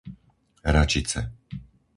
[0.75, 1.21] Račice